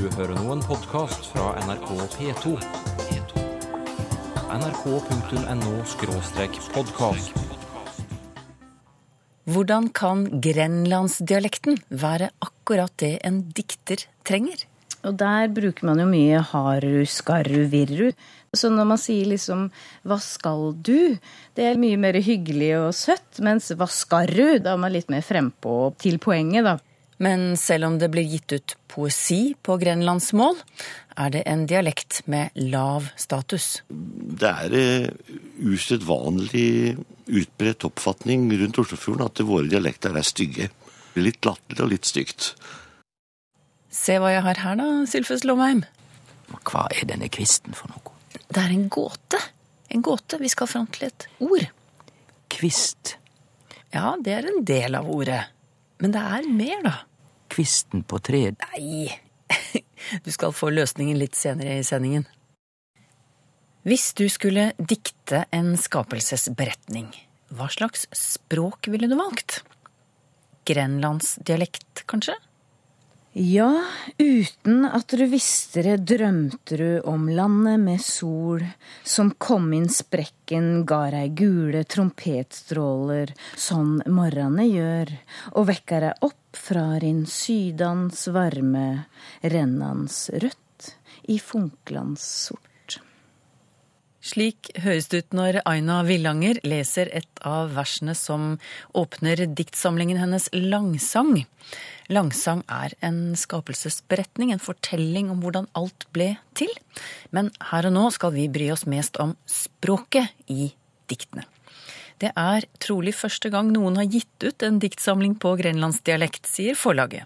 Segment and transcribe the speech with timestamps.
[0.00, 2.54] Du hører nå en podkast fra NRK P2.
[4.54, 7.34] nrk.no-podkast.
[9.44, 14.56] Hvordan kan grenlandsdialekten være akkurat det en dikter trenger?
[15.04, 18.08] Og der bruker man jo mye haru, skarru, virru.
[18.56, 19.68] Så når man sier liksom
[20.00, 21.20] 'hva skal du',
[21.54, 23.38] det er mye mer hyggelig og søtt.
[23.38, 26.78] Mens 'hva skal du', da er man litt mer frempå til poenget, da.
[27.20, 30.56] Men selv om det blir gitt ut poesi på grenlandsmål,
[31.20, 33.82] er det en dialekt med lav status.
[33.90, 35.08] Det er eh,
[35.60, 36.96] usedvanlig
[37.28, 40.70] utbredt oppfatning rundt Oslofjorden at våre dialekter er stygge.
[41.20, 42.54] Litt latterlig og litt stygt.
[43.92, 45.84] Se hva jeg har her da, Sylfus Lomheim.
[46.64, 48.16] Hva er denne kvisten for noe?
[48.48, 49.38] Det er en gåte.
[49.90, 50.38] En gåte.
[50.40, 51.68] Vi skal fram til et ord.
[52.50, 53.16] Kvist.
[53.92, 55.42] Ja, det er en del av ordet.
[56.00, 56.96] Men det er mer, da.
[57.50, 58.60] Kvisten på treet.
[58.72, 59.10] Nei,
[60.24, 62.26] du skal få løsningen litt senere i sendingen.
[63.86, 67.08] Hvis du skulle dikte en skapelsesberetning,
[67.56, 69.62] hva slags språk ville du valgt?
[70.68, 72.36] Grenlandsdialekt, kanskje?
[73.32, 73.84] Ja,
[74.18, 78.64] uten at du visste det, drømte du om landet med sol,
[79.06, 85.12] som kom inn sprekken, ga deg gule trompetstråler, sånn morrane gjør,
[85.54, 89.04] og vekka deg opp fra din sydans varme,
[89.46, 90.90] rennans rødt,
[91.30, 92.69] i funklands sort.
[94.20, 98.58] Slik høres det ut når Aina Villanger leser et av versene som
[98.96, 101.46] åpner diktsamlingen hennes Langsang.
[102.12, 106.72] Langsang er en skapelsesberetning, en fortelling om hvordan alt ble til.
[107.32, 110.68] Men her og nå skal vi bry oss mest om språket i
[111.08, 111.46] diktene.
[112.20, 117.24] Det er trolig første gang noen har gitt ut en diktsamling på grenlandsdialekt, sier forlaget.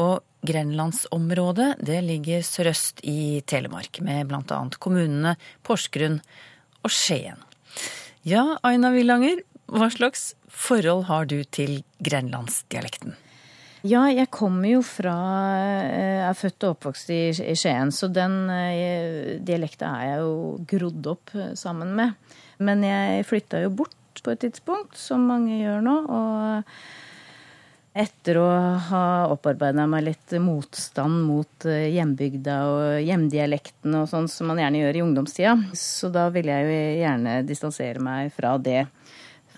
[0.00, 4.62] Og grenlandsområdet det ligger sørøst i Telemark, med bl.a.
[4.80, 6.22] kommunene Porsgrunn
[6.80, 7.42] og Skien.
[8.24, 13.18] Ja, Aina Villanger, hva slags forhold har du til grenlandsdialekten?
[13.84, 15.14] Ja, jeg kommer jo fra
[15.88, 17.20] Jeg er født og oppvokst i
[17.56, 18.42] Skien, så den
[19.44, 20.34] dialekta er jeg jo
[20.68, 22.36] grodd opp sammen med.
[22.60, 25.96] Men jeg flytta jo bort på et tidspunkt, som mange gjør nå.
[26.10, 26.66] Og
[28.00, 28.48] etter å
[28.90, 34.98] ha opparbeida meg litt motstand mot hjembygda og hjemdialekten og sånn som man gjerne gjør
[34.98, 38.84] i ungdomstida, så da ville jeg jo gjerne distansere meg fra det.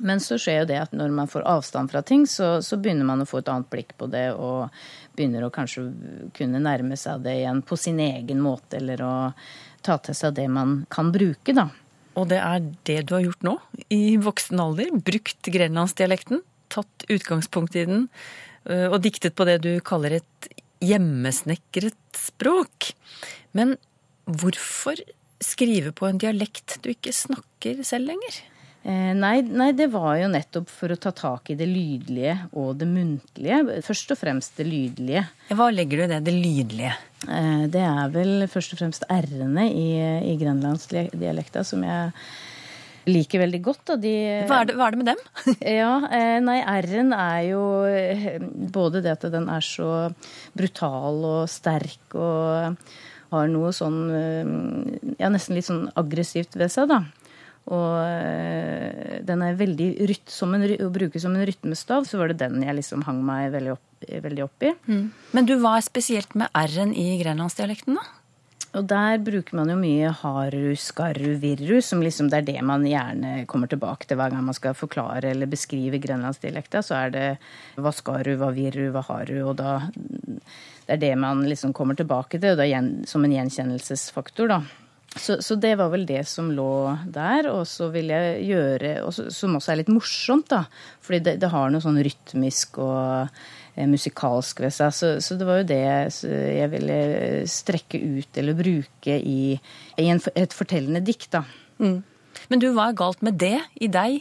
[0.02, 3.06] Men så skjer jo det at når man får avstand fra ting, så, så, begynner
[3.06, 4.72] man å få et annet blikk på det, og
[5.16, 5.84] begynner å kanskje
[6.34, 9.14] kunne nærme seg det igjen på sin egen måte, eller å
[9.84, 11.68] ta til seg det man kan bruke, da.
[12.18, 13.56] Og det er det du har gjort nå,
[13.92, 14.92] i voksen alder?
[15.04, 16.42] Brukt grenlandsdialekten?
[16.72, 18.06] Tatt utgangspunkt i den,
[18.64, 20.48] og diktet på det du kaller et
[20.84, 22.92] hjemmesnekret språk.
[23.56, 23.76] Men
[24.28, 25.00] hvorfor
[25.42, 28.42] skrive på en dialekt du ikke snakker selv lenger?
[28.82, 32.80] Eh, nei, nei, det var jo nettopp for å ta tak i det lydlige og
[32.80, 33.60] det muntlige.
[33.86, 35.22] Først og fremst det lydlige.
[35.54, 36.96] Hva legger du i det, det lydlige?
[37.28, 39.86] Eh, det er vel først og fremst r-ene i,
[40.32, 42.10] i grenlandsdialekta som jeg
[43.06, 43.94] liker veldig godt.
[44.02, 44.16] De,
[44.50, 45.22] hva, er det, hva, er det, med dem?
[45.78, 47.62] ja, eh, nei, r-en er jo
[48.74, 50.10] både det at den er så
[50.58, 52.82] brutal og sterk og
[53.32, 54.00] har noe sånn
[55.16, 57.04] Ja, nesten litt sånn aggressivt ved seg, da.
[57.70, 62.40] Og den er veldig rytt, som en, å bruke som en rytmestav, så var det
[62.42, 64.72] den jeg liksom hang meg veldig opp, veldig opp i.
[64.88, 65.04] Mm.
[65.36, 68.18] Men du, hva er spesielt med r-en i grenlandsdialekten, da?
[68.72, 72.86] Og der bruker man jo mye haru, skarru, virru, som liksom det er det man
[72.88, 76.80] gjerne kommer tilbake til hver gang man skal forklare eller beskrive grenlandsdialekta.
[76.80, 77.26] Så er det
[77.76, 79.80] hva skaru, hva virru, hva haru, og da
[80.82, 82.66] Det er det man liksom kommer tilbake til, og da
[83.06, 84.62] som en gjenkjennelsesfaktor, da.
[85.12, 87.50] Så, så, det var vel det som lå der.
[87.52, 90.64] Og så vil jeg gjøre også, Som også er litt morsomt, da.
[91.04, 93.28] Fordi det, det har noe sånn rytmisk og
[93.76, 94.94] eh, musikalsk ved seg.
[94.96, 97.00] Så, så, det var jo det jeg ville
[97.50, 99.58] strekke ut eller bruke i,
[100.00, 101.44] i en, et fortellende dikt, da.
[101.82, 102.00] Mm.
[102.52, 104.18] Men du, hva er galt med det i deg,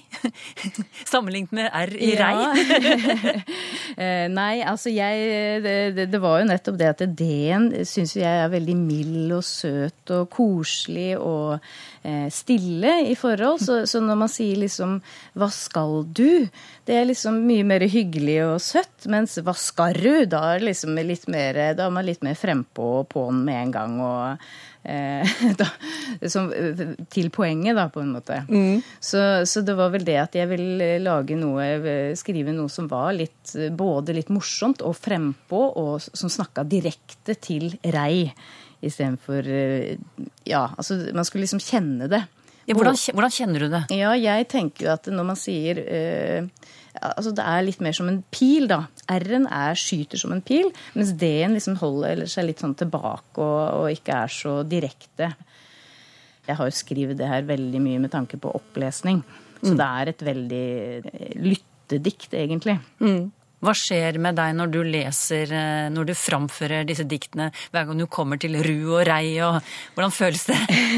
[1.11, 2.29] sammenlignet med R i ja.
[2.31, 3.41] rei?
[4.39, 8.77] Nei, altså jeg det, det, var jo nettopp det at D-en syns jeg er veldig
[8.79, 11.57] mild og søt og koselig og
[12.07, 13.59] eh, stille i forhold.
[13.65, 15.01] Så, så, når man sier liksom
[15.35, 16.47] 'hva skal du',
[16.87, 19.11] det er liksom mye mer hyggelig og søtt.
[19.11, 22.91] Mens 'hva skal du', da er, liksom litt mer, da er man litt mer frempå
[23.03, 23.99] og på'n med en gang.
[23.99, 24.37] og Eh,
[25.61, 25.67] da,
[26.31, 26.49] som,
[27.13, 28.41] til poenget, da, på en måte.
[28.47, 28.81] måte.
[28.99, 31.67] Så, så det var vel det at jeg ville lage noe,
[32.17, 37.71] skrive noe som var litt, både litt morsomt og frempå, og som snakka direkte til
[37.93, 38.31] rei.
[38.81, 39.45] Istedenfor
[40.49, 42.23] Ja, altså man skulle liksom kjenne det.
[42.71, 43.81] Ja, hvordan, hvordan kjenner du det?
[43.99, 46.47] Ja, jeg tenker at når man sier uh,
[47.01, 48.83] altså Det er litt mer som en pil, da.
[49.11, 53.61] R-en er skyter som en pil, mens D-en liksom holder seg litt sånn tilbake og,
[53.81, 55.31] og ikke er så direkte.
[56.47, 59.21] Jeg har jo skrevet det her veldig mye med tanke på opplesning.
[59.61, 60.65] Så det er et veldig
[61.05, 62.79] eh, lyttedikt, egentlig.
[63.61, 67.99] Hva skjer med deg når du leser, eh, når du framfører disse diktene, hver gang
[68.01, 69.59] du kommer til ru og rei, og
[69.93, 70.57] hvordan føles det?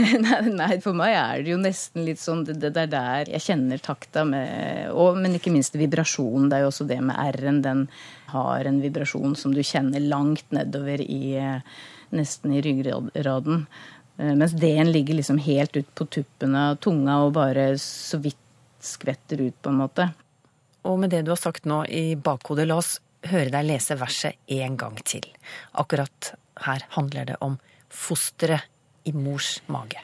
[0.61, 3.83] nei, for meg er det jo nesten litt sånn Det, det er der jeg kjenner
[3.83, 6.47] takta med og, Men ikke minst vibrasjonen.
[6.49, 7.59] Det er jo også det med R-en.
[7.65, 7.83] Den
[8.31, 11.81] har en vibrasjon som du kjenner langt nedover i eh,
[12.13, 13.65] Nesten i ryggraden.
[14.17, 18.39] Eh, Mens D-en ligger liksom helt ut på tuppen av tunga og bare så vidt
[18.83, 20.09] skvetter ut, på en måte.
[20.83, 22.97] Og med det du har sagt nå i bakhodet, la oss
[23.31, 25.27] høre deg lese verset en gang til.
[25.79, 26.33] Akkurat
[26.65, 27.59] her handler det om
[27.89, 28.69] fosteret
[29.07, 30.01] i mors mage.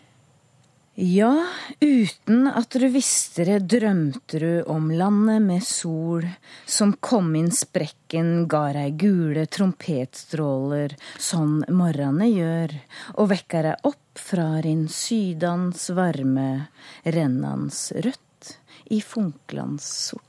[1.00, 1.32] Ja,
[1.80, 6.26] uten at du visste det, drømte du om landet med sol,
[6.68, 12.76] som kom inn sprekken, ga deg gule trompetstråler, sånn morrane gjør,
[13.16, 16.50] og vekka deg opp fra din sydans varme,
[17.08, 18.58] rennans rødt
[18.92, 20.29] i funklands sort.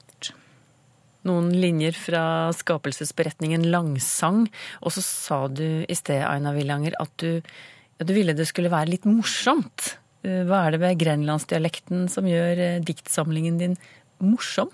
[1.29, 2.23] Noen linjer fra
[2.57, 4.47] skapelsesberetningen Langsang,
[4.81, 8.73] og så sa du i sted, Aina Villanger, at du, ja, du ville det skulle
[8.73, 9.97] være litt morsomt.
[10.25, 13.77] Eh, Hva er det ved grenlandsdialekten som gjør eh, diktsamlingen din
[14.25, 14.73] morsom?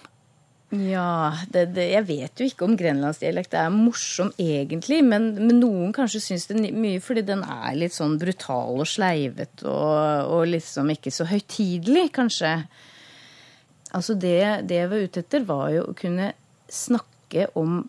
[0.74, 5.92] Ja, det, det, jeg vet jo ikke om grenlandsdialekt er morsom egentlig, men, men noen
[5.94, 10.90] kanskje syns det mye fordi den er litt sånn brutal og sleivet og, og liksom
[10.96, 12.56] ikke så høytidelig, kanskje.
[13.94, 14.40] Altså det,
[14.70, 16.32] det jeg var ute etter, var jo å kunne
[16.72, 17.84] snakke om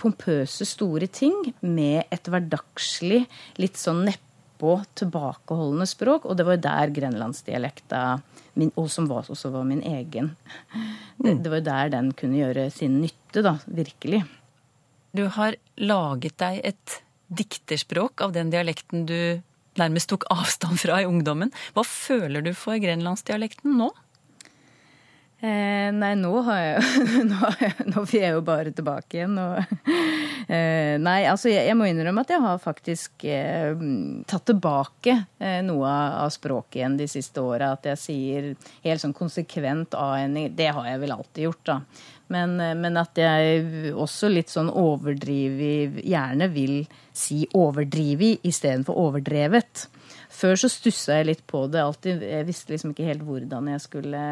[0.00, 1.34] pompøse, store ting
[1.64, 3.24] med et hverdagslig,
[3.60, 6.28] litt sånn nedpå, tilbakeholdende språk.
[6.28, 8.02] Og det var jo der grenlandsdialekta
[8.60, 10.32] min, og som var, også var min egen.
[11.16, 13.56] Det, det var jo der den kunne gjøre sin nytte, da.
[13.66, 14.22] Virkelig.
[15.16, 17.00] Du har laget deg et
[17.36, 19.42] dikterspråk av den dialekten du
[19.76, 21.52] nærmest tok avstand fra i ungdommen.
[21.76, 23.90] Hva føler du for grenlandsdialekten nå?
[25.36, 27.48] Eh, nei, nå har jeg Nå,
[27.92, 29.36] nå får jeg jo bare tilbake igjen.
[29.36, 29.74] Og,
[30.56, 33.76] eh, nei, altså jeg, jeg må innrømme at jeg har faktisk eh,
[34.24, 35.90] tatt tilbake eh, noe
[36.24, 37.74] av språket igjen de siste åra.
[37.76, 38.50] At jeg sier
[38.86, 40.54] helt sånn konsekvent A-ending.
[40.56, 41.80] Det har jeg vel alltid gjort, da.
[42.32, 46.78] Men, eh, men at jeg også litt sånn overdrivig Gjerne vil
[47.12, 49.84] si overdrivig istedenfor overdrevet.
[50.32, 51.84] Før så stussa jeg litt på det.
[51.84, 54.24] Alltid, jeg visste liksom ikke helt hvordan jeg skulle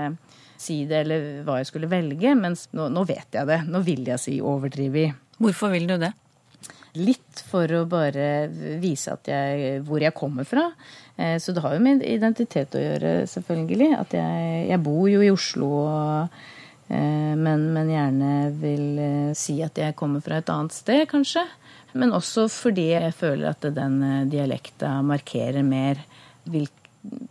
[0.61, 2.35] si det, eller hva jeg skulle velge.
[2.39, 3.63] Mens nå, nå vet jeg det.
[3.69, 5.09] Nå vil jeg si overdrivi.
[5.43, 6.13] Hvorfor vil du det?
[6.95, 8.47] Litt for å bare
[8.79, 10.69] vise at jeg, hvor jeg kommer fra.
[11.17, 13.91] Eh, Så det har jo med identitet å gjøre, selvfølgelig.
[13.99, 16.39] At jeg, jeg bor jo i Oslo, og,
[16.89, 21.43] eh, men, men gjerne vil eh, si at jeg kommer fra et annet sted, kanskje.
[21.99, 24.01] Men også fordi jeg føler at den
[24.31, 26.01] dialekta markerer mer
[26.51, 27.31] hvilke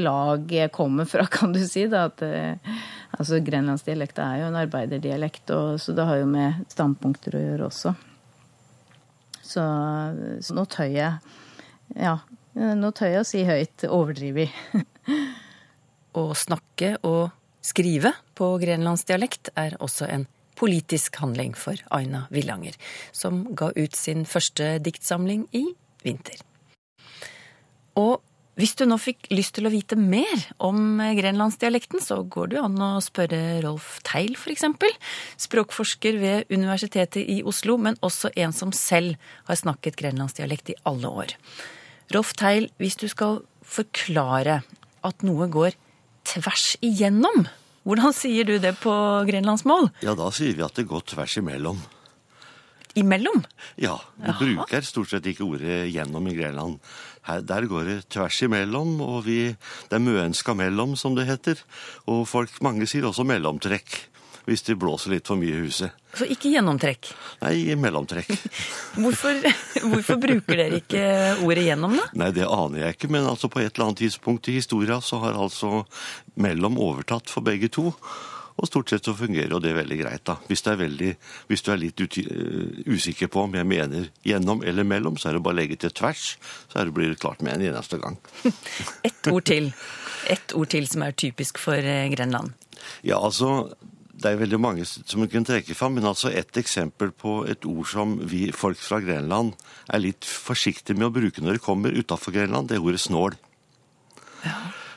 [0.00, 1.86] lag jeg kommer fra, kan du si.
[1.90, 2.06] Da.
[2.10, 2.74] At, eh,
[3.18, 7.70] altså, Grenlandsdialekta er jo en arbeiderdialekt, og, så det har jo med standpunkter å gjøre
[7.70, 7.94] også.
[9.44, 9.64] Så,
[10.40, 12.14] så nå tør jeg Ja,
[12.54, 14.48] nå tør jeg å si høyt overdrivig.
[16.14, 22.76] Å snakke og skrive på grenlandsdialekt er også en politisk handling for Aina Villanger,
[23.12, 25.64] som ga ut sin første diktsamling i
[26.04, 26.38] vinter.
[27.98, 28.22] Og
[28.54, 32.66] hvis du nå fikk lyst til å vite mer om grenlandsdialekten, så går det jo
[32.68, 34.94] an å spørre Rolf Teil, eksempel.
[35.42, 39.18] Språkforsker ved Universitetet i Oslo, men også en som selv
[39.48, 41.34] har snakket grenlandsdialekt i alle år.
[42.14, 44.60] Rolf Teil, hvis du skal forklare
[45.04, 45.74] at noe går
[46.30, 47.48] tvers igjennom,
[47.84, 48.94] hvordan sier du det på
[49.28, 49.90] grenlandsmål?
[50.06, 51.82] Ja, da sier vi at det går tvers imellom.
[52.94, 53.42] Imellom?
[53.80, 56.78] Ja, vi bruker stort sett ikke ordet gjennom i Grenland.
[57.26, 59.38] Her, der går det tvers imellom, og vi,
[59.88, 61.62] det er møenska mellom, som det heter.
[62.06, 63.96] Og folk, mange sier også mellomtrekk,
[64.44, 65.94] hvis det blåser litt for mye i huset.
[66.14, 67.08] Så ikke gjennomtrekk.
[67.42, 68.28] Nei, mellomtrekk.
[69.02, 69.40] Hvorfor,
[69.88, 71.06] hvorfor bruker dere ikke
[71.42, 72.04] ordet gjennom, da?
[72.20, 75.18] Nei, det aner jeg ikke, men altså på et eller annet tidspunkt i historia så
[75.24, 75.82] har altså
[76.38, 77.88] mellom overtatt for begge to.
[78.54, 80.36] Og stort sett så fungerer jo det veldig greit, da.
[80.46, 81.10] Hvis, er veldig,
[81.50, 85.30] hvis du er litt uti, uh, usikker på om jeg mener gjennom eller mellom, så
[85.30, 86.26] er det bare å legge til tvers,
[86.70, 88.20] så er det blir det klart med en eneste gang.
[89.08, 89.72] Ett ord til.
[90.30, 92.54] Ett ord til som er typisk for eh, Grenland.
[93.02, 93.74] Ja, altså,
[94.14, 97.66] det er veldig mange som vi kan trekke fram, men altså et eksempel på et
[97.66, 99.52] ord som vi folk fra Grenland
[99.90, 103.34] er litt forsiktige med å bruke når det kommer utafor Grenland, det er ordet snål.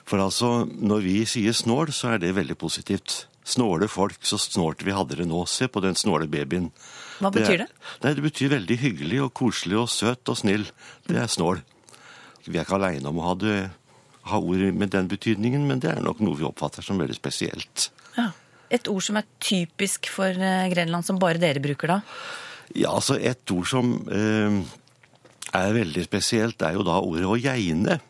[0.07, 3.25] For altså, når vi sier snål, så er det veldig positivt.
[3.47, 5.45] Snåle folk, så snålt vi hadde det nå.
[5.47, 6.69] Se på den snåle babyen.
[7.21, 7.67] Hva betyr det?
[7.69, 10.65] Er, nei, Det betyr veldig hyggelig og koselig og søt og snill.
[11.07, 11.61] Det er snål.
[12.47, 13.55] Vi er ikke aleine om å ha, det,
[14.31, 17.89] ha ord med den betydningen, men det er nok noe vi oppfatter som veldig spesielt.
[18.17, 18.29] Ja.
[18.73, 22.01] Et ord som er typisk for eh, Grenland, som bare dere bruker da?
[22.75, 24.59] Ja, altså et ord som eh,
[25.55, 28.01] er veldig spesielt, er jo da ordet å geine.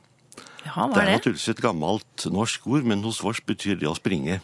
[0.65, 3.89] Ja, hva Det er er naturligvis et gammelt norsk ord, men hos vårs betyr det
[3.89, 4.41] å springe.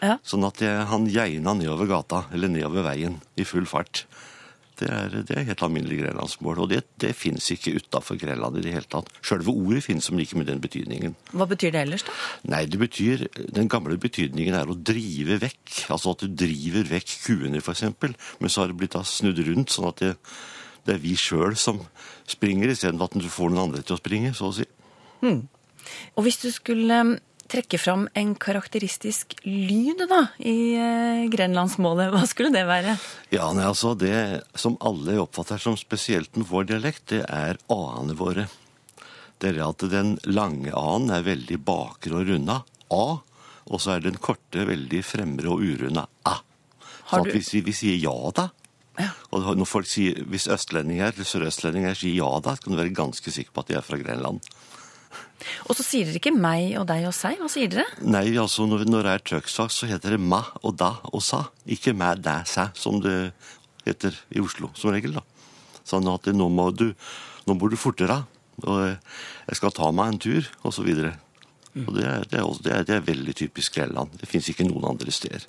[0.00, 0.16] Ja.
[0.26, 4.06] Sånn at jeg, han geina nedover gata, eller nedover veien, i full fart.
[4.80, 8.62] Det er, det er helt alminnelig grenlandsmål, og det, det fins ikke utafor Grenland i
[8.64, 9.10] det hele tatt.
[9.20, 11.16] Sjølve ordet fins, som ikke med den betydningen.
[11.36, 12.14] Hva betyr det ellers, da?
[12.54, 15.82] Nei, det betyr, Den gamle betydningen er å drive vekk.
[15.92, 17.84] Altså at du driver vekk kuene, f.eks.
[18.40, 20.14] Men så har det blitt da snudd rundt, sånn at det,
[20.88, 21.82] det er vi sjøl som
[22.30, 24.68] springer, istedenfor at du får noen andre til å springe, så å si.
[25.20, 27.02] Og hvis du skulle
[27.50, 32.94] trekke fram en karakteristisk lyd da, i eh, grenlandsmålet, hva skulle det være?
[33.34, 34.14] Ja, nei, altså Det
[34.58, 38.46] som alle oppfatter som spesielt med vår dialekt, det er a-ene våre.
[39.40, 42.60] Det er at den lange a-en er veldig bakre og runda,
[42.92, 43.04] a,
[43.70, 46.38] og så er den korte veldig fremre og urunda, a.
[47.10, 48.48] Så du- hvis vi, vi sier ja da,
[49.32, 52.92] og når folk sier, hvis østlendinger eller sørøstlendinger sier ja da, så kan du være
[52.94, 54.42] ganske sikker på at de er fra Grenland.
[55.68, 57.86] Og så sier dere ikke meg og deg og seg, hva sier dere?
[58.04, 61.46] Nei, altså når, når det er trøkksak, så heter det ma og da og sa.
[61.70, 63.32] Ikke mæ, dæ, sæ, som det
[63.86, 65.16] heter i Oslo som regel.
[65.18, 65.24] da.
[65.88, 66.90] Sånn at nå må du
[67.48, 68.20] nå må du fortere,
[68.62, 71.14] og jeg skal ta meg en tur, og så videre.
[71.86, 74.12] Og det er, det er, også, det er, det er veldig typisk Grenland.
[74.20, 75.46] Det fins ikke noen andre steder.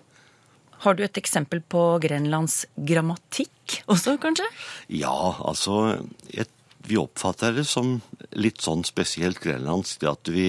[0.81, 4.48] Har du et eksempel på Grenlands grammatikk også, kanskje?
[4.89, 5.13] Ja,
[5.45, 6.01] altså
[6.33, 6.50] et,
[6.88, 8.00] Vi oppfatter det som
[8.33, 10.47] litt sånn spesielt grenlandsk, det at vi,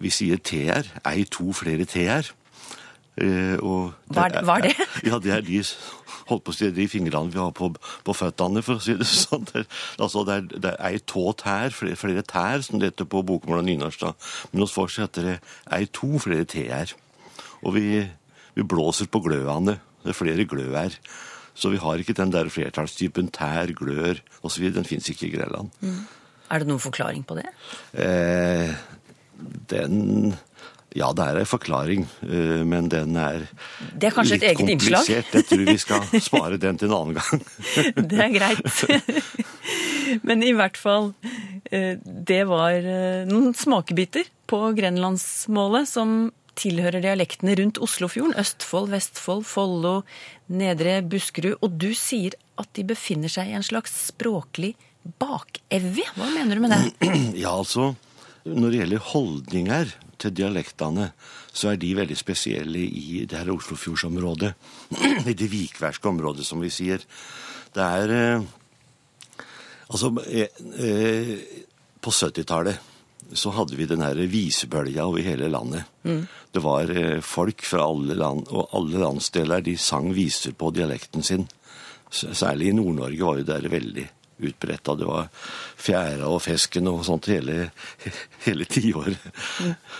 [0.00, 0.88] vi sier t-er.
[1.06, 2.30] Ei, to, flere t-er.
[3.20, 4.76] Eh, og Hva er det- hva er det?
[5.06, 5.62] Ja, det er de
[6.30, 7.72] holdt på å si, de fingrene vi har på,
[8.06, 9.44] på føttene, for å si det sånn.
[9.50, 9.70] Det, er-
[10.02, 13.22] altså, det, er, det er ei tå tær, flere, flere tær, som det heter på
[13.26, 14.00] bokmål og nynorsk.
[14.06, 14.12] da.
[14.52, 15.36] Men hos oss heter det
[15.74, 16.94] ei to, flere t-er.
[17.62, 18.08] Og vi,
[18.56, 19.78] vi blåser på gløene.
[20.02, 20.94] Det er flere glø her.
[21.54, 24.68] Så vi har ikke den der flertallstypen tær, glør osv.
[24.74, 25.70] Den fins ikke i Grenland.
[26.50, 27.46] Er det noen forklaring på det?
[27.94, 28.72] Eh,
[29.70, 30.34] den
[30.90, 33.44] Ja, det er en forklaring, eh, men den er
[33.94, 35.04] Det er kanskje et eget innslag?
[35.06, 35.34] komplisert.
[35.34, 37.44] Jeg tror vi skal spare den til en annen gang.
[38.10, 39.44] Det er greit.
[40.26, 41.12] Men i hvert fall,
[41.70, 48.36] eh, det var eh, noen smakebiter på grenlandsmålet som tilhører dialektene rundt Oslofjorden.
[48.40, 50.00] Østfold, Vestfold, Follo,
[50.52, 51.58] Nedre Buskerud.
[51.64, 54.74] Og du sier at de befinner seg i en slags språklig
[55.20, 56.06] bakevje.
[56.16, 57.10] Hva mener du med det?
[57.42, 57.94] Ja, altså,
[58.44, 61.10] når det gjelder holdninger til dialektene,
[61.50, 64.52] så er de veldig spesielle i det her Oslofjordsområdet.
[65.30, 67.04] I det vikværske området, som vi sier.
[67.74, 68.48] Det er eh,
[69.90, 70.46] Altså, eh,
[70.78, 71.38] eh,
[72.00, 72.89] på 70-tallet
[73.32, 75.88] så hadde vi den her visebølga over hele landet.
[76.50, 81.22] Det var eh, folk fra alle land, og alle landsdeler de sang viser på dialekten
[81.26, 81.46] sin.
[82.10, 84.06] Særlig i Nord-Norge var jo det veldig
[84.48, 84.90] utbredt.
[84.98, 85.28] Det var
[85.80, 87.70] fjæra og fesken og sånt hele,
[88.46, 89.20] hele tiåret.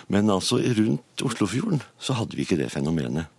[0.08, 3.30] Men altså rundt Oslofjorden så hadde vi ikke det fenomenet.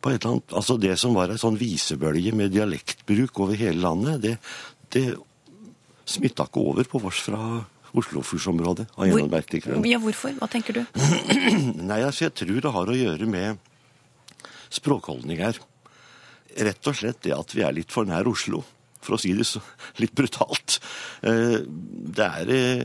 [0.00, 3.80] På et eller annet, altså Det som var ei sånn visebølge med dialektbruk over hele
[3.80, 4.34] landet, det,
[4.92, 5.06] det
[6.06, 7.40] smitta ikke over på oss fra
[7.94, 8.88] Oslofjordsområdet.
[8.96, 9.38] av en eller
[9.70, 9.86] annen.
[9.88, 10.34] Ja, hvorfor?
[10.40, 10.82] Hva tenker du?
[11.90, 13.58] Nei, altså, jeg tror det har å gjøre med
[14.76, 15.60] språkholdninger.
[16.66, 18.62] Rett og slett det at vi er litt for nær Oslo,
[19.04, 19.60] for å si det så,
[20.02, 20.78] litt brutalt.
[21.22, 21.60] Eh,
[22.16, 22.84] Det er eh,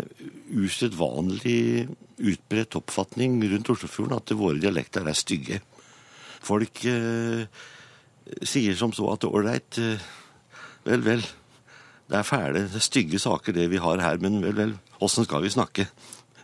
[0.51, 1.87] usedvanlig
[2.21, 5.61] utbredt oppfatning rundt Oslofjorden at våre dialekter er stygge.
[6.41, 7.45] Folk eh,
[8.45, 10.03] sier som så at ålreit, eh,
[10.85, 11.25] vel, vel,
[12.11, 15.53] det er fæle, stygge saker det vi har her, men vel, vel, åssen skal vi
[15.53, 15.87] snakke?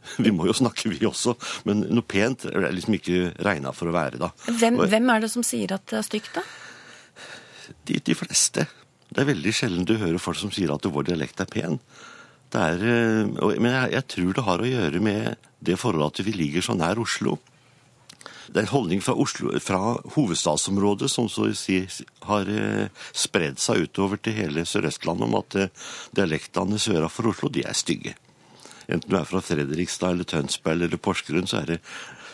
[0.24, 1.36] Vi må jo snakke, vi også,
[1.68, 4.32] men noe pent er det liksom ikke regna for å være, da.
[4.48, 6.44] Hvem, hvem er det som sier at det er stygt, da?
[7.88, 8.68] De, de fleste.
[9.10, 11.78] Det er veldig sjelden du hører folk som sier at vår dialekt er pen.
[12.52, 16.28] Det er, eh, men jeg, jeg tror det har å gjøre med det forholdet at
[16.28, 17.38] vi ligger så nær Oslo.
[18.48, 19.80] Det er en holdning fra, Oslo, fra
[20.14, 21.82] hovedstadsområdet som så å si
[22.30, 25.60] har eh, spredd seg utover til hele Sør-Østlandet om at
[26.16, 28.16] dialektene søra for Oslo, de er stygge.
[28.88, 31.80] Enten du er fra Fredrikstad eller Tønsberg eller Porsgrunn, så er det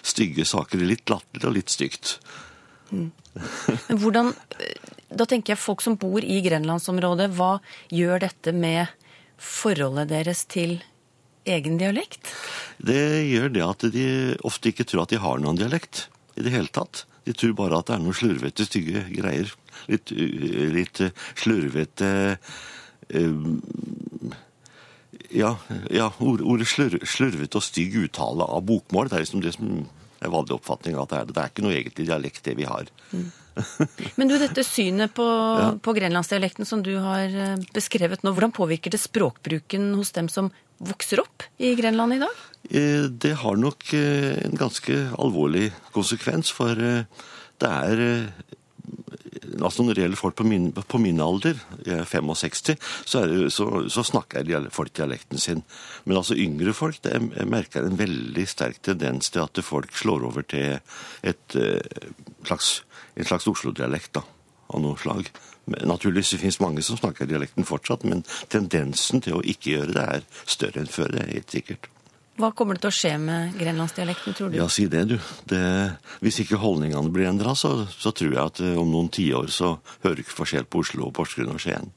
[0.05, 0.83] stygge saker.
[0.85, 2.17] Litt latterlig og litt stygt.
[2.93, 4.33] Men hvordan
[5.13, 7.59] Da tenker jeg folk som bor i grenlandsområdet, hva
[7.93, 8.89] gjør dette med
[9.37, 10.79] forholdet deres til
[11.45, 12.31] egen dialekt?
[12.81, 14.05] Det gjør det at de
[14.47, 16.07] ofte ikke tror at de har noen dialekt
[16.37, 17.05] i det hele tatt.
[17.27, 19.53] De tror bare at det er noen slurvete, stygge greier.
[19.91, 21.01] Litt, litt
[21.39, 23.45] slurvete uh,
[25.31, 25.55] Ja,
[25.89, 29.85] ja ord- ordet slur, slurvete og stygg uttale av bokmål, det er liksom det som
[30.23, 31.33] er vanlig oppfatning at det er det.
[31.35, 32.85] Det er ikke noe egentlig dialekt, det vi har.
[34.15, 35.25] Men du, dette synet på,
[35.85, 40.49] på grenlandsdialekten som du har eh, beskrevet nå, hvordan påvirker det språkbruken hos dem som
[40.83, 42.41] vokser opp i Grenland i dag?
[42.69, 48.31] Eh, Det har nok eh, en ganske alvorlig konsekvens, for det er
[49.61, 53.67] Altså Når det gjelder folk på min, på min alder, er 65, så, det, så,
[53.89, 55.63] så snakker folk dialekten sin.
[56.05, 60.25] Men altså yngre folk, det, jeg merker en veldig sterk tendens til at folk slår
[60.29, 60.79] over til
[61.23, 62.09] et eh,
[62.45, 62.83] slags,
[63.15, 65.29] en slags Oslo-dialekt av noe slag.
[65.65, 70.07] Naturligvis det finnes mange som snakker dialekten fortsatt, men tendensen til å ikke gjøre det
[70.17, 71.92] er større enn før, det er helt sikkert.
[72.41, 74.57] Hva kommer det til å skje med grenlandsdialekten, tror du?
[74.57, 75.17] Ja, si det, du.
[75.49, 75.61] Det,
[76.25, 79.75] hvis ikke holdningene blir endra, så, så tror jeg at eh, om noen tiår så
[80.01, 81.93] hører du ikke forskjell på Oslo, Porsgrunn og Skien.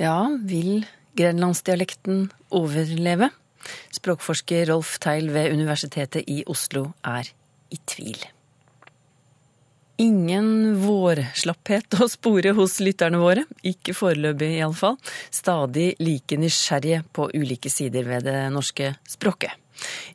[0.00, 0.16] Ja,
[0.48, 0.86] vil
[1.20, 3.28] grenlandsdialekten overleve?
[3.92, 7.28] Språkforsker Rolf Teil ved Universitetet i Oslo er
[7.68, 8.24] i tvil.
[10.00, 14.96] Ingen vårslapphet å spore hos lytterne våre, ikke foreløpig iallfall.
[15.28, 19.52] Stadig like nysgjerrige på ulike sider ved det norske språket.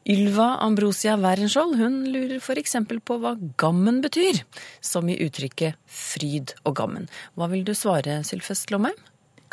[0.10, 2.78] Ylva Ambrosia Wærenskjold hun lurer f.eks.
[3.06, 4.42] på hva gammen betyr,
[4.82, 7.06] som i uttrykket fryd og gammen.
[7.38, 8.98] Hva vil du svare, Sylfest Lomheim?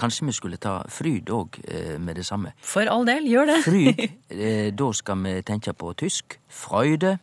[0.00, 2.54] Kanskje vi skulle ta fryd òg eh, med det samme.
[2.64, 3.58] For all del, gjør det.
[3.66, 4.00] Fryd,
[4.32, 6.38] eh, da skal vi tenke på tysk.
[6.48, 7.18] Freude,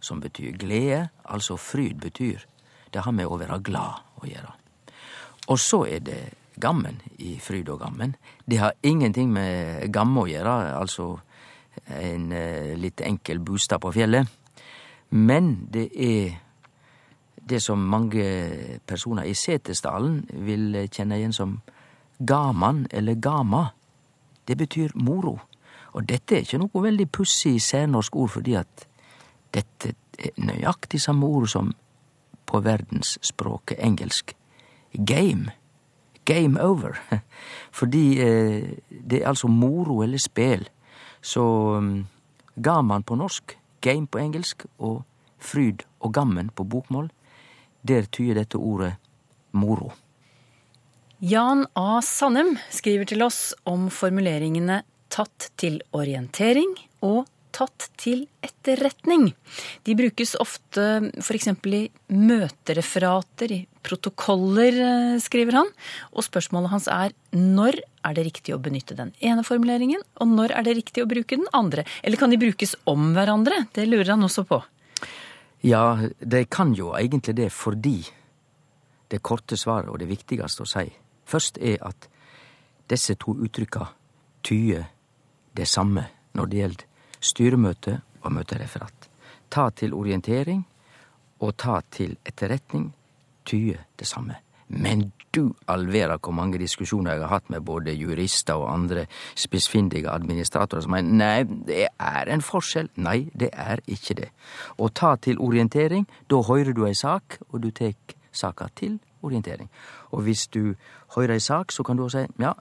[0.00, 1.08] som betyr glede.
[1.24, 2.46] Altså fryd betyr
[2.92, 4.52] Det har med å være glad å gjøre.
[5.48, 6.20] Og så er det
[6.60, 8.16] gammen i fryd og gammen.
[8.46, 11.18] Det har ingenting med gamme å gjøre, altså
[11.86, 14.26] en eh, litt enkel bostad på fjellet.
[15.10, 16.38] Men det er
[17.48, 18.24] det som mange
[18.86, 21.60] personer i Setesdalen vil kjenne igjen som
[22.18, 23.68] gaman eller gama.
[24.48, 25.38] Det betyr moro.
[25.92, 28.84] Og dette er ikke noe veldig pussig særnorsk ord, fordi at
[29.54, 31.72] dette er nøyaktig samme ord som
[32.48, 34.34] på verdensspråket engelsk.
[34.92, 35.52] Game.
[36.24, 36.98] Game over.
[37.78, 40.68] Fordi eh, det er altså moro eller spel.
[41.20, 41.42] Så
[41.76, 42.06] um,
[42.56, 45.02] gaman på norsk, game på engelsk og
[45.38, 47.10] fryd og gammen på bokmål,
[47.82, 48.94] der tyder dette ordet
[49.52, 49.92] moro.
[51.20, 52.00] Jan A.
[52.02, 57.26] Sannem skriver til oss om formuleringene tatt til orientering og
[57.58, 59.32] tatt til etterretning.
[59.86, 60.84] De brukes ofte
[61.18, 61.50] f.eks.
[61.66, 61.82] i
[62.14, 65.72] møtereferater, i protokoller, eh, skriver han.
[66.14, 70.54] Og spørsmålet hans er når er det riktig å benytte den ene formuleringen, og når
[70.56, 71.84] er det riktig å bruke den andre?
[72.02, 73.66] Eller kan de brukes om hverandre?
[73.74, 74.62] Det lurer han også på.
[75.66, 78.04] Ja, de kan jo egentlig det fordi
[79.10, 80.86] det korte svaret og det viktigste å si
[81.28, 82.08] først er at
[82.88, 83.88] disse to uttrykka
[84.46, 84.86] tyder
[85.56, 86.06] det samme
[86.38, 86.87] når det gjelder
[87.20, 89.08] styremøte og møtereferat.
[89.50, 90.64] Ta til orientering
[91.40, 92.90] og ta til etterretning
[93.48, 94.36] tyder det samme.
[94.68, 99.06] Men du all verda hvor mange diskusjoner jeg har hatt med både jurister og andre
[99.36, 102.90] spissfindige administratorer som mener nei, det er en forskjell.
[103.00, 104.30] Nei, det er ikke det.
[104.76, 109.70] Å ta til orientering, da hører du ei sak, og du tek saka til orientering.
[110.12, 110.74] Og hvis du
[111.16, 112.52] hører ei sak, så kan du også si ja,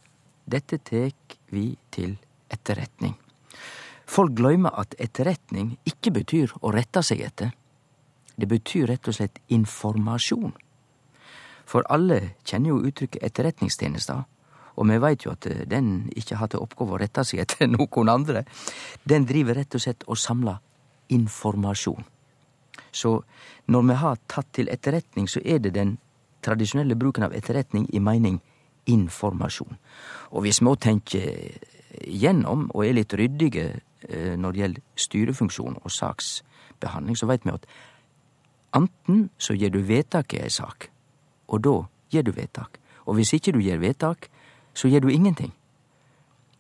[0.48, 2.16] dette tek vi til
[2.52, 3.18] etterretning.
[4.08, 7.52] Folk gløymer at etterretning ikke betyr å rette seg etter.
[8.38, 10.54] Det betyr rett og slett informasjon.
[11.68, 14.22] For alle kjenner jo uttrykket etterretningstenesta,
[14.78, 18.14] og vi veit jo at den ikke har til oppgave å rette seg etter noen
[18.14, 18.46] andre.
[19.04, 20.62] Den driver rett og slett og samler
[21.12, 22.06] informasjon.
[22.92, 23.18] Så
[23.68, 25.98] når vi har tatt til etterretning, så er det den
[26.46, 28.40] tradisjonelle bruken av etterretning i mening
[28.88, 29.76] informasjon.
[30.32, 31.28] Og hvis vi òg tenker
[32.08, 33.82] gjennom og er litt ryddige
[34.38, 37.66] når det gjelder styrefunksjon og saksbehandling, så veit vi at
[38.78, 40.90] anten så gir du vedtak i ei sak,
[41.48, 41.76] og da
[42.14, 42.80] gir du vedtak.
[43.08, 44.30] Og hvis ikke du gir vedtak,
[44.74, 45.54] så gir du ingenting.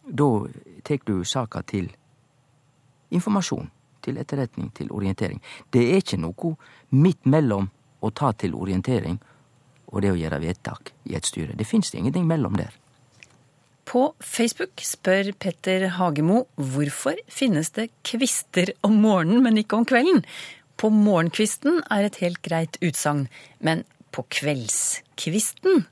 [0.08, 0.48] Da
[0.88, 1.92] tek du saka til
[3.12, 3.70] informasjon,
[4.02, 5.42] til etterretning, til orientering.
[5.74, 6.56] Det er ikke noe
[6.90, 7.70] midt mellom
[8.02, 9.20] å ta til orientering
[9.88, 11.56] og det å gjøre vedtak i et styre.
[11.56, 12.74] Det fins ingenting mellom der.
[13.88, 20.26] På Facebook spør Petter Hagemo hvorfor finnes det kvister om morgenen, men ikke om kvelden.
[20.78, 23.28] På morgenkvisten er et helt greit utsagn,
[23.64, 25.86] men på kveldskvisten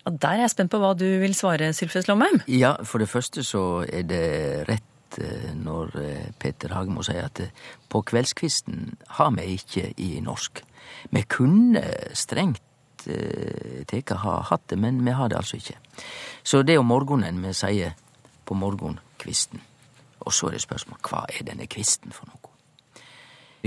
[0.00, 2.40] ja, Der er jeg spent på hva du vil svare, Sylfes Lomheim.
[2.46, 4.24] Ja, for det første så er det
[4.70, 7.52] rett eh, når Petter Peter Hagemo sier at eh,
[7.90, 10.62] på kveldskvisten har vi ikke i norsk.
[11.10, 11.84] Vi kunne
[12.16, 12.62] strengt
[13.00, 15.76] tatt ha hatt det, men vi har det altså ikke.
[16.42, 17.96] Så det er om morgenen vi sier
[18.48, 19.60] på morgenkvisten.
[20.20, 22.54] Og så er det spørsmål hva er denne kvisten for noe?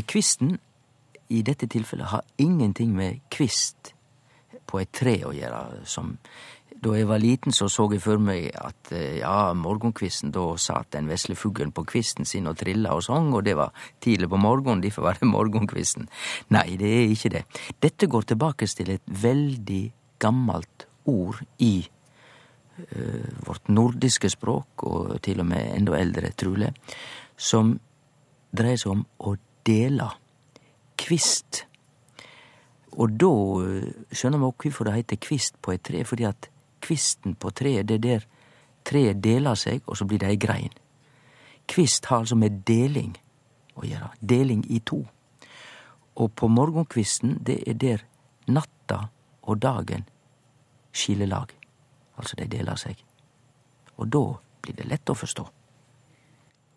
[0.04, 0.58] Kvisten
[1.34, 3.94] i dette tilfellet har ingenting med kvist
[4.70, 5.84] på et tre å gjøre.
[5.90, 6.18] Som
[6.84, 10.92] da jeg var liten, så så jeg for meg at eh, ja, morgenkvisten, da satt
[10.96, 13.72] den vesle fuglen på kvisten sin og trilla og sang, og det var
[14.04, 16.10] tidlig på morgenen, derfor var det morgenkvisten.
[16.54, 17.44] Nei, det er ikke det.
[17.84, 19.84] Dette går tilbake til et veldig
[20.24, 21.88] gammelt ord i
[23.46, 26.74] vårt nordiske språk, og til og med enda eldre, truleg,
[27.38, 27.76] som
[28.54, 30.08] dreier seg om å dele.
[31.00, 31.64] Kvist.
[32.94, 36.50] Og da uh, skjønner vi òg hvorfor det heter kvist på et tre, fordi at
[36.84, 38.30] kvisten på treet, det er der
[38.86, 40.74] treet deler seg, og så blir det ei grein.
[41.70, 43.14] Kvist har altså med deling
[43.80, 44.12] å gjøre.
[44.20, 45.02] Deling i to.
[46.20, 48.04] Og på morgenkvisten, det er der
[48.52, 49.08] natta
[49.48, 50.04] og dagen
[50.94, 51.54] skiller lag.
[52.20, 53.00] Altså, de deler seg.
[53.98, 54.24] Og da
[54.64, 55.46] blir det lett å forstå.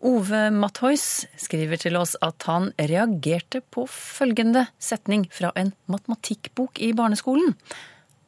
[0.07, 6.91] Ove Mathois skriver til oss at han reagerte på følgende setning fra en matematikkbok i
[6.97, 7.55] barneskolen.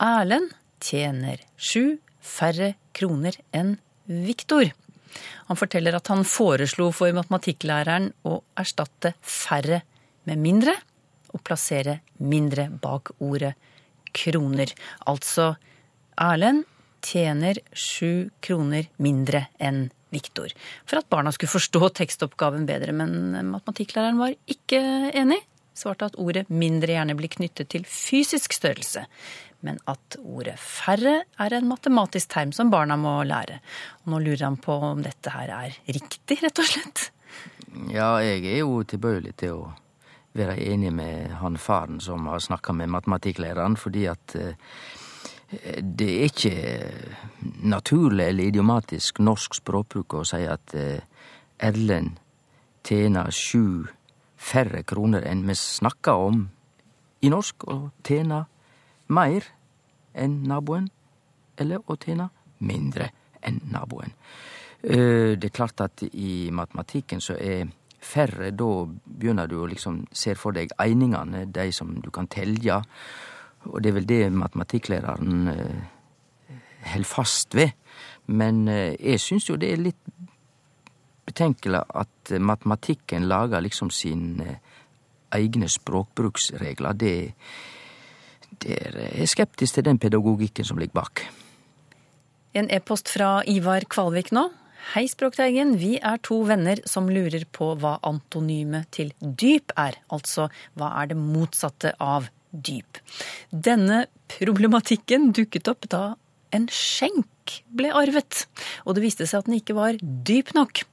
[0.02, 3.76] Erlend tjener sju færre kroner enn
[4.10, 4.72] Viktor.
[5.50, 9.84] Han forteller at han foreslo for matematikklæreren å erstatte færre
[10.30, 10.74] med mindre,
[11.30, 13.54] og plassere mindre bak ordet
[14.17, 14.72] kroner.
[15.06, 15.52] Altså
[16.17, 16.65] Erlend
[17.06, 20.50] tjener sju kroner mindre enn Viktor.
[20.90, 22.96] For at barna skulle forstå tekstoppgaven bedre.
[22.98, 24.82] Men matematikklæreren var ikke
[25.14, 25.38] enig.
[25.78, 29.06] Svarte at ordet mindre gjerne blir knyttet til fysisk størrelse
[29.66, 33.60] men at ordet færre er en matematisk term som barna må lære.
[34.04, 37.10] Og nå lurer han på om dette her er riktig, rett og slett.
[37.92, 39.68] Ja, jeg er jo tilbøyelig til å
[40.38, 44.56] være enig med han faren som har snakka med matematikklæreren, fordi at eh,
[45.82, 46.56] det er ikke
[47.66, 51.02] naturlig eller idiomatisk norsk språkbruk å si at eh,
[51.60, 52.20] Erlend
[52.86, 53.88] tjener sju
[54.40, 56.46] færre kroner enn vi snakker om
[57.26, 58.46] i norsk, og tjener
[59.12, 59.50] meir
[60.16, 60.88] enn naboen,
[61.60, 62.30] eller å tjene
[62.64, 63.10] mindre
[63.44, 64.14] enn naboen.
[64.80, 67.68] Eh, det er klart at i matematikken så er
[68.00, 72.80] færre, da begynner du å liksom se for deg einingene, de som du kan telje.
[73.67, 76.60] Og det er vel det matematikklæreren eh,
[76.93, 77.76] held fast ved.
[78.28, 80.15] Men eh, jeg syns jo det er litt
[81.30, 84.60] betenkelig at matematikken lager liksom sine
[85.36, 86.93] egne språkbruksregler.
[86.98, 87.13] Det
[88.60, 91.24] det er skeptisk til den pedagogikken som ligger bak.
[92.58, 94.50] En e-post fra Ivar Kvalvik nå.
[94.93, 95.76] Hei, Språkteigen.
[95.78, 100.00] Vi er to venner som lurer på hva antonymet til dyp er.
[100.10, 100.48] Altså
[100.80, 103.02] hva er det motsatte av dyp?
[103.52, 104.06] Denne
[104.40, 106.04] problematikken dukket opp da
[106.56, 107.28] en skjenk
[107.74, 108.44] ble arvet,
[108.86, 110.84] og det viste seg at den ikke var dyp nok.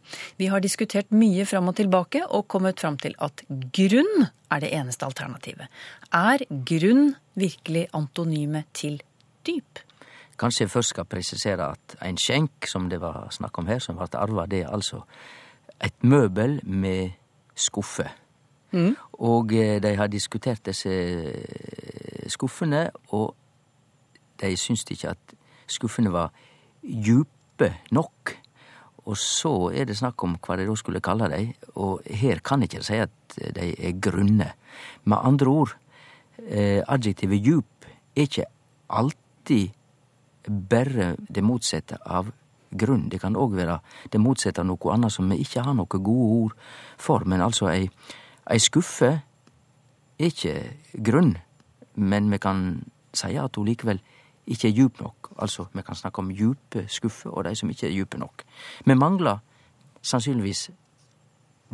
[0.40, 3.42] Vi har diskutert mye fram og tilbake og kommet fram til at
[3.77, 5.69] grunn er det eneste alternativet.
[6.12, 9.01] Er grunn virkelig antonymet til
[9.49, 9.83] dyp?
[10.37, 13.97] Kanskje jeg først skal presisere at en skjenk, som det var snakk om her, som
[13.97, 15.03] ble arva, det er altså
[15.81, 17.16] et møbel med
[17.57, 18.09] skuffe.
[18.72, 18.94] Mm.
[19.26, 20.92] Og eh, de har diskutert disse
[22.33, 23.35] skuffene, og
[24.40, 25.37] de syns ikke at
[25.70, 26.33] skuffene var
[26.83, 28.35] djupe nok.
[29.07, 32.64] Og så er det snakk om hva de da skulle kalle dem, og her kan
[32.66, 34.52] ikke si at de er grunne.
[35.05, 35.76] Med andre ord,
[36.42, 38.48] eh, adjektivet djup er ikke
[38.88, 39.70] alltid
[40.46, 42.33] bare det motsatte av
[42.70, 43.09] grunn.
[43.09, 46.29] Det kan òg være det motsatte av noe annet som vi ikke har noen gode
[46.42, 46.55] ord
[46.98, 47.24] for.
[47.24, 47.88] Men altså, ei,
[48.50, 49.20] ei skuffe er
[50.18, 50.54] ikke
[51.04, 51.37] grunn,
[51.94, 54.00] men vi kan si at hun likevel
[54.46, 55.32] ikke er djup nok.
[55.38, 58.42] Altså, vi kan snakke om djupe skuffer og de som ikke er djupe nok.
[58.87, 59.38] Vi mangler
[60.02, 60.70] sannsynligvis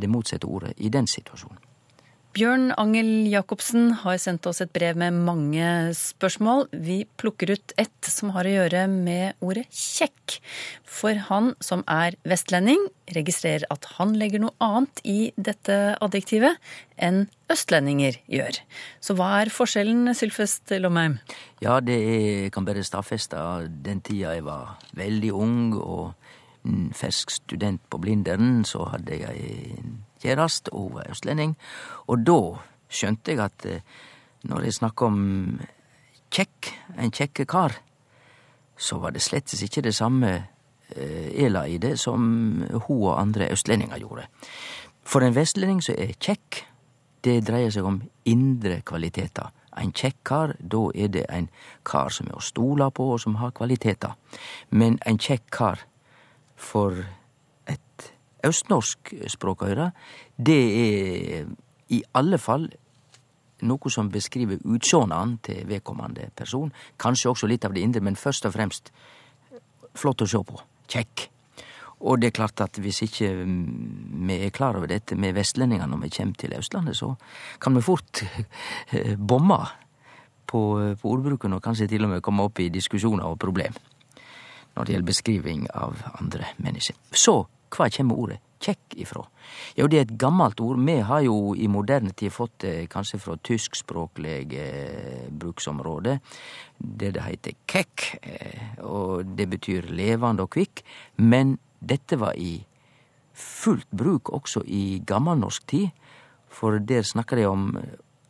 [0.00, 1.71] det motsatte ordet i den situasjonen.
[2.32, 6.62] Bjørn Angel Jacobsen har sendt oss et brev med mange spørsmål.
[6.72, 10.38] Vi plukker ut ett som har å gjøre med ordet kjekk.
[10.88, 12.80] For han som er vestlending,
[13.12, 16.56] registrerer at han legger noe annet i dette adjektivet
[16.96, 18.62] enn østlendinger gjør.
[19.04, 21.18] Så hva er forskjellen, Sylfest Lomheim?
[21.60, 23.42] Ja, det er, kan bare stadfeste
[23.84, 26.14] den tida jeg var veldig ung og
[26.96, 31.56] fersk student på Blindern, så hadde jeg en kjærest, og hun var østlending.
[32.06, 32.40] Og da
[32.92, 33.84] skjønte jeg at eh,
[34.48, 35.20] når jeg snakka om
[36.32, 37.76] kjekk, en kjekke kar,
[38.76, 40.32] så var det slettes ikke det samme
[40.92, 42.20] Ela i det som
[42.68, 44.26] hun og andre østlendinger gjorde.
[45.02, 46.62] For en vestlending så er kjekk,
[47.24, 49.50] det dreier seg om indre kvaliteter.
[49.78, 51.48] En kjekk kar, da er det en
[51.86, 54.12] kar som er å stole på, og som har kvaliteter.
[54.70, 55.84] Men en kjekk kar
[56.56, 57.04] for
[58.46, 59.90] Østnorsk språkøyre,
[60.36, 61.50] det er
[61.92, 62.68] i alle fall
[63.62, 66.72] noe som beskriver utsjånaden til vedkommende person.
[66.98, 68.90] Kanskje også litt av det indre, men først og fremst
[69.94, 70.58] flott å se på.
[70.90, 71.28] Kjekk.
[72.02, 76.02] Og det er klart at hvis ikke vi er klar over dette med vestlendingene når
[76.02, 77.12] vi kommer til Østlandet, så
[77.62, 78.24] kan vi fort
[79.30, 79.60] bomme
[80.50, 80.62] på,
[80.98, 83.78] på ordbruken og kanskje til og med komme opp i diskusjoner og problem
[84.72, 86.96] når det gjelder beskriving av andre mennesker.
[87.12, 89.24] Så hva kommer ordet kjekk ifra?
[89.76, 90.80] Jo, det er et gammelt ord.
[90.86, 94.66] Vi har jo i moderne tid fått det kanskje fra tyskspråklege
[95.42, 96.18] bruksområde.
[96.78, 100.84] Det det heter kekk, eh, og det betyr levende og kvikk.
[101.18, 102.60] Men dette var i
[103.32, 105.90] fullt bruk også i gammelnorsk tid,
[106.52, 107.70] for der snakker de om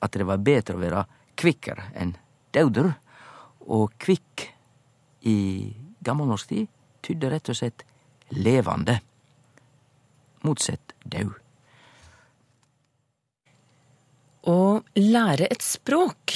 [0.02, 2.16] at det var bedre å være kvikker enn
[2.54, 2.92] dauder.
[3.68, 4.48] Og kvikk
[5.28, 6.68] i gammelnorsk tid
[7.02, 7.84] tydde rett og slett
[8.32, 9.00] levende
[10.46, 11.32] motsett død.
[14.42, 14.56] Å
[14.98, 16.34] lære et språk,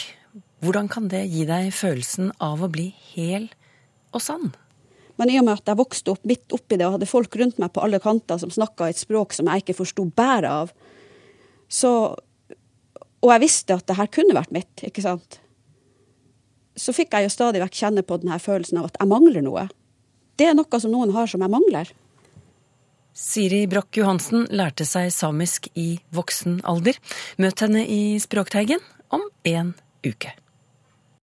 [0.63, 3.49] hvordan kan det gi deg følelsen av å bli hel
[4.15, 4.53] og sann?
[5.17, 7.59] Men i og med at jeg vokste opp midt oppi det og hadde folk rundt
[7.63, 10.73] meg på alle kanter som snakka et språk som jeg ikke forsto bæret av,
[11.69, 12.15] så
[13.25, 15.41] Og jeg visste at det her kunne vært mitt, ikke sant?
[16.77, 19.65] Så fikk jeg jo stadig vekk kjenne på denne følelsen av at jeg mangler noe.
[20.37, 21.91] Det er noe som noen har som jeg mangler.
[23.17, 26.99] Siri Broch Johansen lærte seg samisk i voksen alder.
[27.41, 29.73] Møt henne i Språkteigen om en
[30.05, 30.35] uke.